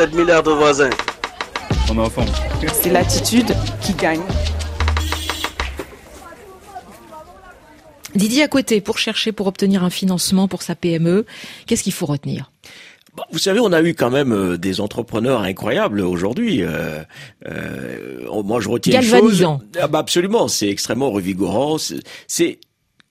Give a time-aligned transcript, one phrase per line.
[0.00, 0.88] 7 milliards de voisins.
[1.90, 2.68] On est.
[2.72, 4.22] C'est l'attitude qui gagne.
[8.14, 11.26] Didier à côté, pour chercher, pour obtenir un financement pour sa PME,
[11.66, 12.50] qu'est-ce qu'il faut retenir?
[13.14, 16.62] Bah, vous savez, on a eu quand même euh, des entrepreneurs incroyables aujourd'hui.
[16.62, 17.02] Euh,
[17.46, 19.46] euh, moi, je retiens une chose.
[19.78, 21.76] Ah, bah, absolument, c'est extrêmement revigorant.
[22.26, 22.58] C'est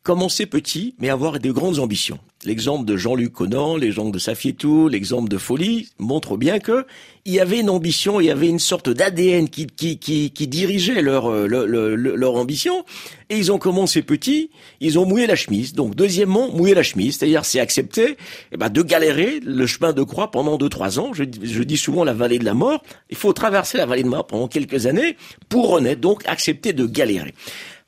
[0.09, 2.17] commencer petit, mais avoir des grandes ambitions.
[2.43, 6.87] L'exemple de Jean-Luc Conan, l'exemple de Safietou, l'exemple de Folie montrent bien que
[7.25, 10.47] il y avait une ambition, il y avait une sorte d'ADN qui, qui, qui, qui,
[10.47, 12.85] dirigeait leur, euh, leur, leur, ambition.
[13.29, 14.49] Et ils ont commencé petit,
[14.79, 15.73] ils ont mouillé la chemise.
[15.73, 18.17] Donc deuxièmement, mouiller la chemise, c'est-à-dire c'est accepter
[18.51, 21.13] eh ben, de galérer le chemin de croix pendant deux trois ans.
[21.13, 22.81] Je, je dis souvent la vallée de la mort.
[23.11, 25.17] Il faut traverser la vallée de mort pendant quelques années
[25.49, 26.01] pour renaître.
[26.01, 27.35] Donc accepter de galérer.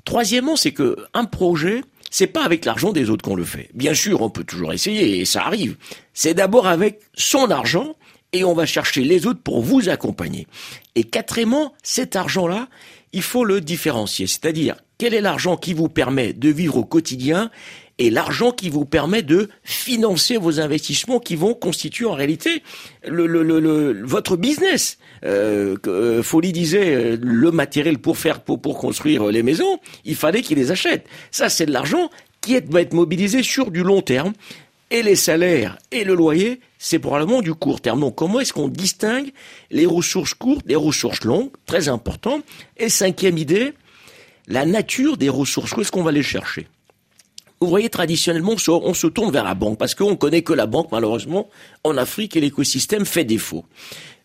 [0.06, 3.70] Troisièmement, c'est que un projet, c'est pas avec l'argent des autres qu'on le fait.
[3.74, 5.78] Bien sûr, on peut toujours essayer et ça arrive.
[6.14, 7.96] C'est d'abord avec son argent
[8.34, 10.46] et on va chercher les autres pour vous accompagner.
[10.96, 12.68] Et quatrièmement, cet argent-là,
[13.14, 14.28] il faut le différencier.
[14.28, 17.50] C'est-à-dire, quel est l'argent qui vous permet de vivre au quotidien
[17.98, 22.62] et l'argent qui vous permet de financer vos investissements qui vont constituer en réalité
[23.08, 25.00] votre business?
[25.26, 30.44] Euh, euh, Folie disait euh, le matériel pour faire pour, construire les maisons, il fallait
[30.44, 31.08] qu'ils les achètent.
[31.32, 34.34] Ça, c'est de l'argent qui va être mobilisé sur du long terme.
[34.92, 38.02] Et les salaires et le loyer, c'est probablement du court terme.
[38.02, 39.32] Donc, comment est-ce qu'on distingue
[39.72, 41.50] les ressources courtes des ressources longues?
[41.66, 42.42] Très important.
[42.78, 43.74] Et cinquième idée,
[44.48, 45.72] la nature des ressources.
[45.74, 46.68] Où est-ce qu'on va les chercher?
[47.62, 50.88] Vous voyez, traditionnellement, on se tourne vers la banque parce qu'on connaît que la banque,
[50.92, 51.48] malheureusement,
[51.84, 53.66] en Afrique et l'écosystème fait défaut.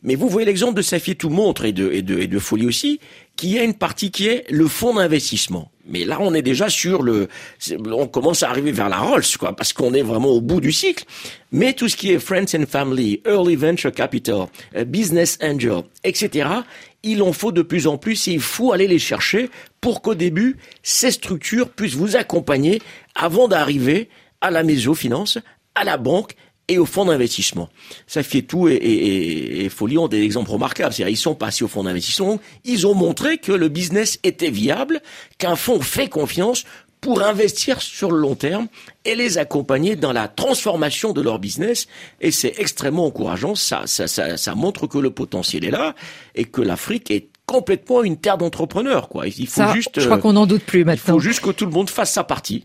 [0.03, 3.01] Mais vous voyez l'exemple de Safi tout montre et de, et de, Folie aussi,
[3.35, 5.71] qui a une partie qui est le fonds d'investissement.
[5.89, 7.29] Mais là, on est déjà sur le,
[7.93, 10.73] on commence à arriver vers la Rolls, quoi, parce qu'on est vraiment au bout du
[10.73, 11.05] cycle.
[11.53, 16.49] Mais tout ce qui est friends and family, early venture capital, euh, business angel, etc.,
[17.07, 19.49] il en faut de plus en plus et il faut aller les chercher
[19.81, 22.83] pour qu'au début, ces structures puissent vous accompagner
[23.15, 24.09] avant d'arriver
[24.41, 25.39] à la finance,
[25.75, 26.35] à la banque
[26.69, 27.69] et au fonds d'investissement.
[28.49, 30.93] Tout et, et, et Folie ont des exemples remarquables.
[30.93, 35.01] C'est-à-dire, ils sont passés au fonds d'investissement, ils ont montré que le business était viable,
[35.39, 36.65] qu'un fonds fait confiance
[37.07, 38.67] pour investir sur le long terme
[39.05, 41.87] et les accompagner dans la transformation de leur business.
[42.21, 43.55] Et c'est extrêmement encourageant.
[43.55, 45.95] Ça, ça, ça, ça montre que le potentiel est là
[46.35, 49.29] et que l'Afrique est complètement une terre d'entrepreneurs, quoi.
[49.29, 50.01] Il faut juste.
[50.01, 51.15] Je crois qu'on n'en doute plus maintenant.
[51.15, 52.65] Il faut juste que tout le monde fasse sa partie.